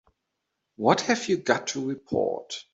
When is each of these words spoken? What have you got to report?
What 0.77 1.01
have 1.01 1.29
you 1.29 1.37
got 1.37 1.67
to 1.67 1.85
report? 1.87 2.65